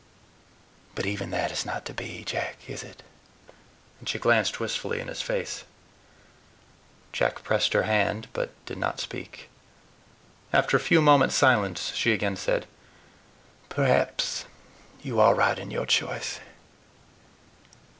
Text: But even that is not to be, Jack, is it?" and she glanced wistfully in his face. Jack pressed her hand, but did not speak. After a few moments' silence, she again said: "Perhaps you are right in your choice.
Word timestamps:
But 0.95 1.05
even 1.05 1.29
that 1.29 1.51
is 1.51 1.63
not 1.63 1.85
to 1.85 1.93
be, 1.93 2.23
Jack, 2.23 2.57
is 2.67 2.81
it?" 2.81 3.03
and 3.99 4.09
she 4.09 4.17
glanced 4.17 4.59
wistfully 4.59 4.99
in 4.99 5.07
his 5.07 5.21
face. 5.21 5.63
Jack 7.13 7.43
pressed 7.43 7.73
her 7.73 7.83
hand, 7.83 8.27
but 8.33 8.49
did 8.65 8.79
not 8.79 8.99
speak. 8.99 9.47
After 10.51 10.75
a 10.75 10.79
few 10.79 11.01
moments' 11.03 11.35
silence, 11.35 11.93
she 11.93 12.13
again 12.13 12.35
said: 12.35 12.65
"Perhaps 13.69 14.45
you 15.03 15.19
are 15.19 15.35
right 15.35 15.59
in 15.59 15.69
your 15.69 15.85
choice. 15.85 16.39